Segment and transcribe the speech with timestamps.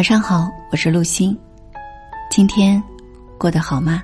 [0.00, 1.38] 晚上好，我是陆欣。
[2.30, 2.82] 今天
[3.38, 4.02] 过得好吗？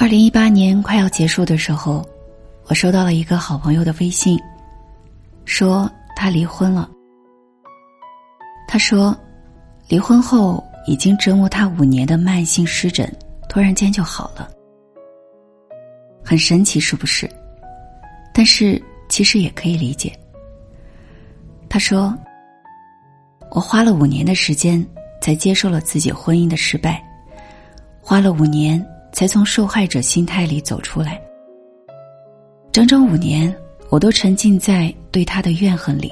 [0.00, 2.02] 二零一八年快要结束的时候，
[2.68, 4.40] 我收到了一个好朋友的微信，
[5.44, 6.88] 说他离婚了。
[8.66, 9.14] 他说，
[9.86, 13.06] 离婚后已经折磨他五年的慢性湿疹，
[13.50, 14.48] 突然间就好了。
[16.24, 17.28] 很神奇，是不是？
[18.32, 20.10] 但是其实也可以理解。
[21.68, 22.16] 他说
[23.52, 24.84] ：“我花了五年的时间
[25.20, 27.02] 才接受了自己婚姻的失败，
[28.00, 28.82] 花了五年
[29.12, 31.20] 才从受害者心态里走出来。
[32.70, 33.54] 整整五年，
[33.90, 36.10] 我都沉浸在对他的怨恨里。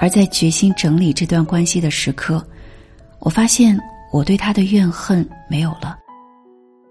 [0.00, 2.44] 而在决心整理这段关系的时刻，
[3.20, 3.78] 我发现
[4.12, 5.96] 我对他的怨恨没有了，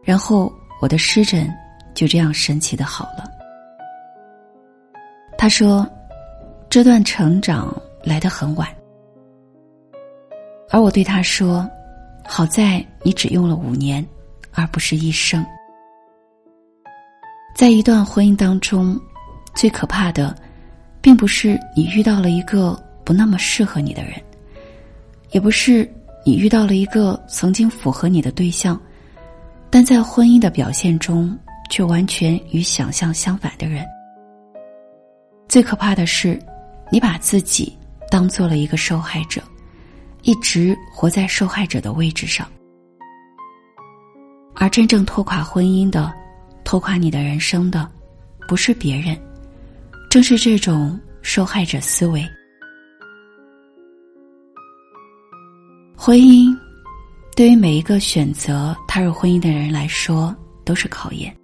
[0.03, 0.49] 然后
[0.81, 1.53] 我的湿疹。”
[1.97, 3.23] 就这样神奇的好了。
[5.35, 5.83] 他说
[6.69, 8.67] ：“这段成长来得很晚。”
[10.69, 11.67] 而我对他说
[12.23, 14.05] ：“好在你只用了五年，
[14.51, 15.43] 而不是一生。”
[17.57, 18.95] 在一段婚姻当中，
[19.55, 20.35] 最可怕的，
[21.01, 24.21] 并不是你遇到了一个不那么适合你的人，
[25.31, 25.91] 也不是
[26.23, 28.79] 你遇到了一个曾经符合你的对象，
[29.71, 31.35] 但在婚姻的表现中。
[31.69, 33.85] 却完全与想象相反的人。
[35.47, 36.39] 最可怕的是，
[36.91, 37.77] 你把自己
[38.09, 39.41] 当做了一个受害者，
[40.23, 42.47] 一直活在受害者的位置上。
[44.55, 46.11] 而真正拖垮婚姻的、
[46.63, 47.87] 拖垮你的人生的，
[48.47, 49.15] 不是别人，
[50.09, 52.27] 正是这种受害者思维。
[55.95, 56.57] 婚姻，
[57.35, 61.36] 对于每一个选择踏入婚姻的人来说，都是考验。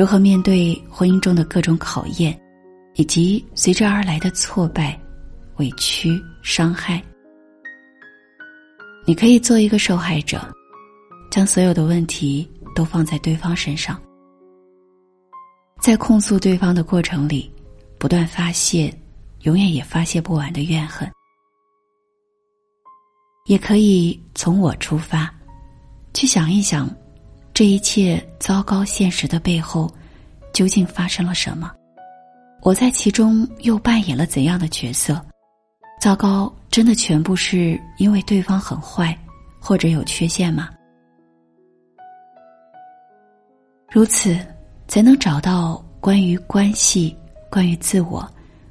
[0.00, 2.34] 如何面对婚姻中的各种考验，
[2.94, 4.98] 以及随之而来的挫败、
[5.56, 7.04] 委屈、伤害？
[9.04, 10.40] 你可以做一个受害者，
[11.30, 14.00] 将所有的问题都放在对方身上，
[15.78, 17.52] 在控诉对方的过程里，
[17.98, 18.90] 不断发泄
[19.42, 21.06] 永远也发泄不完的怨恨。
[23.44, 25.30] 也可以从我出发，
[26.14, 26.88] 去想一想。
[27.52, 29.92] 这一切糟糕现实的背后，
[30.52, 31.70] 究竟发生了什么？
[32.62, 35.20] 我在其中又扮演了怎样的角色？
[36.00, 39.18] 糟糕，真的全部是因为对方很坏，
[39.58, 40.70] 或者有缺陷吗？
[43.90, 44.38] 如此，
[44.88, 47.14] 才能找到关于关系、
[47.50, 48.26] 关于自我、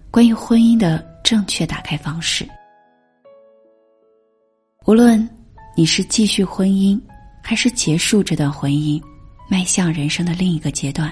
[0.10, 2.48] 关于婚姻的正确打开方式。
[4.86, 5.30] 无论
[5.76, 7.00] 你是继续婚姻。
[7.50, 9.02] 还是结束这段婚姻，
[9.50, 11.12] 迈向人生的另一个阶段。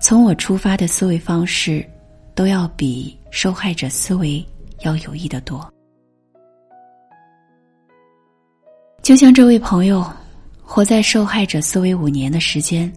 [0.00, 1.86] 从我出发的思维方式，
[2.34, 4.42] 都要比受害者思维
[4.78, 5.70] 要有益的多。
[9.02, 10.10] 就像这位朋友，
[10.62, 12.90] 活在受害者思维五年的时间，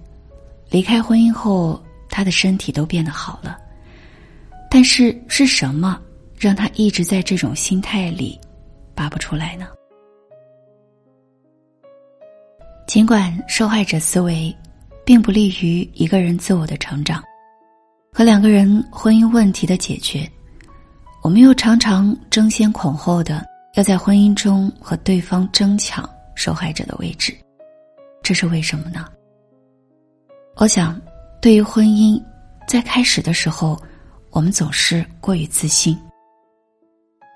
[0.69, 3.57] 离开婚姻后，他的身体都变得好了。
[4.71, 5.99] 但是是什么
[6.39, 8.39] 让他一直在这种心态里
[8.95, 9.67] 拔不出来呢？
[12.93, 14.55] 尽管受害者思维，
[15.03, 17.23] 并不利于一个人自我的成长
[18.13, 20.31] 和两个人婚姻问题的解决，
[21.23, 23.43] 我们又常常争先恐后的
[23.73, 27.35] 要在婚姻中和对方争抢受害者的位置，
[28.21, 29.07] 这是为什么呢？
[30.57, 31.01] 我想，
[31.41, 32.23] 对于婚姻，
[32.67, 33.75] 在开始的时候，
[34.29, 35.97] 我们总是过于自信，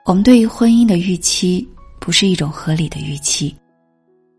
[0.06, 1.68] 我们对于婚姻的预期
[2.00, 3.58] 不是一种合理的预期。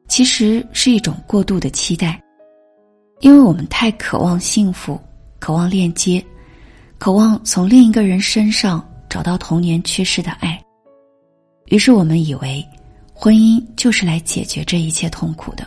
[0.08, 2.20] 其实是一种过度的期待，
[3.20, 4.98] 因为我们太渴望幸福，
[5.38, 6.24] 渴望链接，
[6.98, 10.58] 渴望从另一个人身上找到童年缺失的爱。
[11.66, 12.66] 于是我们以为，
[13.12, 15.66] 婚姻就是来解决这一切痛苦的。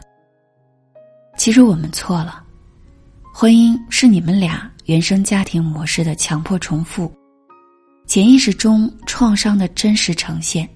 [1.37, 2.43] 其实我们错了，
[3.33, 7.09] 婚姻是你们俩原生家庭模式的强迫重复，
[8.07, 10.67] 潜意识中创伤的真实呈现。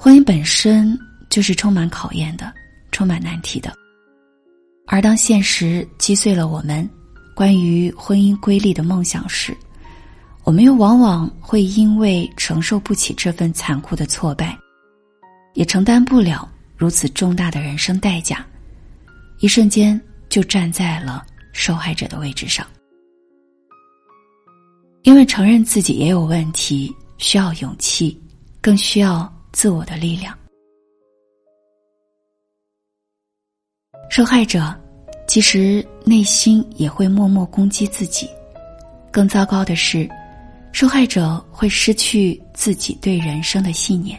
[0.00, 0.98] 婚姻本身。
[1.36, 2.50] 就是充满考验的，
[2.90, 3.70] 充满难题的。
[4.86, 6.88] 而当现实击碎了我们
[7.34, 9.54] 关于婚姻瑰丽的梦想时，
[10.44, 14.56] 我们又往往会因为承受不起这份残酷的挫败，
[15.52, 18.42] 也承担不了如此重大的人生代价，
[19.40, 20.00] 一瞬间
[20.30, 21.22] 就站在了
[21.52, 22.66] 受害者的位置上。
[25.02, 28.18] 因为承认自己也有问题，需要勇气，
[28.62, 30.34] 更需要自我的力量。
[34.16, 34.74] 受害者
[35.26, 38.26] 其实内心也会默默攻击自己。
[39.10, 40.08] 更糟糕的是，
[40.72, 44.18] 受害者会失去自己对人生的信念。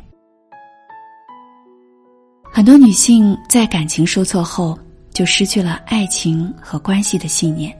[2.43, 4.77] 很多女性在感情受挫后，
[5.15, 7.75] 就失去了爱情和关系的信念。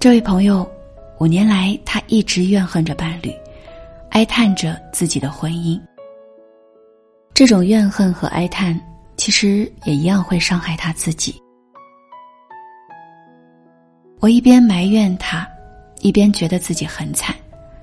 [0.00, 0.68] 这位朋友，
[1.20, 3.32] 五年来她一直怨恨着伴侣，
[4.10, 5.80] 哀叹着自己的婚姻。
[7.32, 8.76] 这种怨恨和哀叹，
[9.16, 11.40] 其实也一样会伤害他自己。
[14.20, 15.46] 我一边埋怨他，
[16.00, 17.34] 一边觉得自己很惨，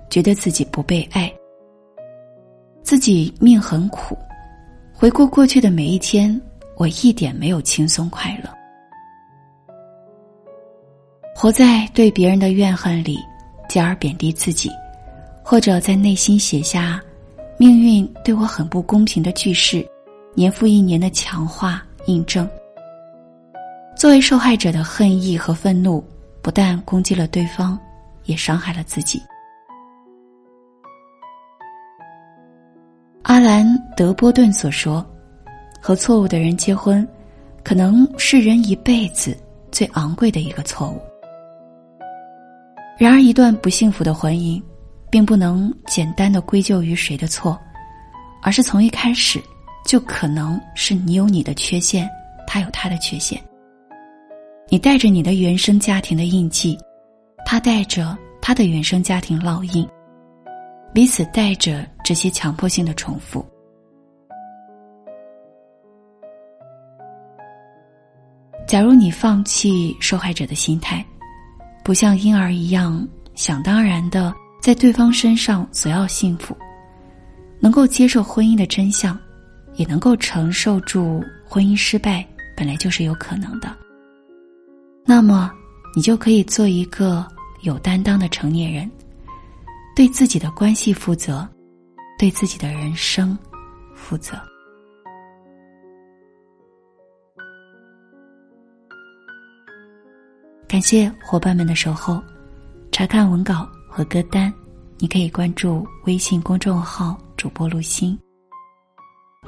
[0.10, 1.32] 觉得自己不被爱，
[2.82, 4.18] 自己命很苦。
[4.94, 6.40] 回顾过去的每一天，
[6.76, 8.50] 我一点没有轻松快乐。
[11.36, 13.18] 活在对别人的怨恨里，
[13.70, 14.70] 继而贬低自己，
[15.44, 17.02] 或者在内心写下
[17.58, 19.86] “命运对我很不公平”的句式，
[20.34, 22.50] 年复一年的强化印证。
[23.96, 26.04] 作为受害者的恨意和愤怒。
[26.42, 27.78] 不但攻击了对方，
[28.24, 29.22] 也伤害了自己。
[33.24, 35.06] 阿兰·德波顿所说
[35.82, 37.06] ：“和错误的人结婚，
[37.62, 39.38] 可能是人一辈子
[39.70, 41.02] 最昂贵的一个错误。”
[42.98, 44.64] 然而，一段不幸福的婚姻，
[45.12, 47.60] 并不能简单的归咎于谁的错，
[48.42, 49.44] 而是从一开始
[49.86, 52.08] 就可能是你有你的缺陷，
[52.46, 53.42] 他有他的缺陷。
[54.70, 56.78] 你带着你的原生家庭的印记，
[57.46, 59.88] 他带着他的原生家庭烙印，
[60.94, 63.44] 彼此带着这些强迫性的重复。
[68.68, 71.04] 假如你放弃受害者的心态，
[71.84, 74.32] 不像婴儿一样想当然的
[74.62, 76.56] 在对方身上索要幸福，
[77.60, 79.20] 能够接受婚姻的真相，
[79.80, 83.74] 也能够承受住婚姻失败，本来就是有可能的。
[85.06, 85.50] 那么，
[85.96, 87.26] 你就可以做一个
[87.62, 88.92] 有担当的成年人，
[89.96, 91.48] 对自己的关系负责，
[92.18, 93.38] 对自己的人生
[93.96, 94.38] 负责。
[100.68, 102.22] 感谢伙伴们的守候，
[102.92, 104.54] 查看文稿和歌单，
[104.98, 108.20] 你可以关注微信公众号主播陆心。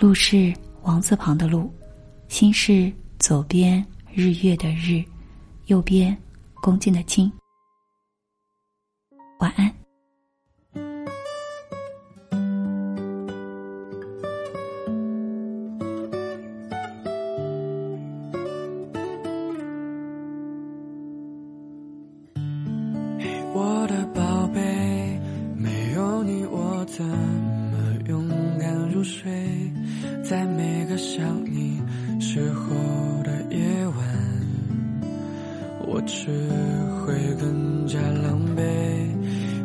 [0.02, 0.52] 路是
[0.82, 1.72] 王字旁的路，
[2.28, 5.04] 心是左边日月的日。
[5.68, 6.18] 右边，
[6.56, 7.32] 恭敬的敬。
[9.38, 9.72] 晚安。
[23.54, 25.20] 我的宝贝，
[25.56, 28.28] 没有你我怎么勇
[28.58, 29.41] 敢入睡？
[30.32, 31.82] 在每个想你
[32.22, 32.70] 时候
[33.22, 33.98] 的夜晚。
[35.86, 36.30] 我只
[37.02, 38.62] 会更加狼狈，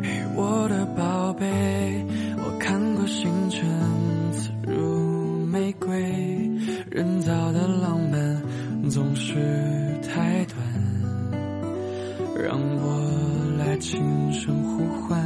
[0.03, 1.47] 嘿，我的宝贝，
[2.35, 3.65] 我看过星辰
[4.33, 6.01] 刺如玫瑰，
[6.91, 8.43] 人造的浪漫
[8.89, 9.35] 总是
[10.01, 10.59] 太短，
[12.43, 15.17] 让我来轻声呼唤，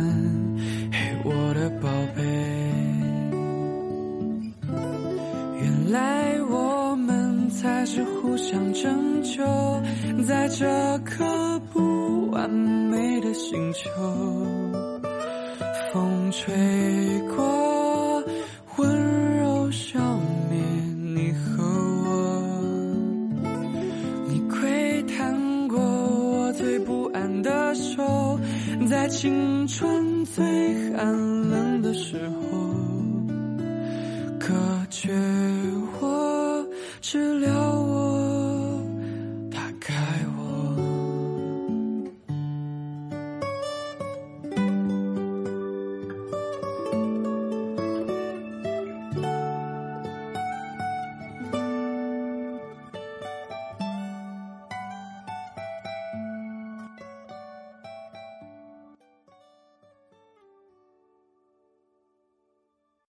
[0.91, 1.89] 嘿，我的宝
[7.61, 9.43] 才是互相拯救。
[10.25, 10.65] 在这
[11.05, 13.89] 颗不完美的星球，
[15.93, 16.55] 风吹
[17.35, 18.23] 过，
[18.77, 19.99] 温柔消
[20.49, 20.59] 灭
[21.13, 21.63] 你和
[22.07, 22.41] 我。
[24.27, 28.39] 你窥探过我最不安的手，
[28.89, 30.43] 在青春最
[30.95, 31.13] 寒
[31.49, 32.73] 冷的时候，
[34.39, 34.51] 可
[34.89, 35.11] 却。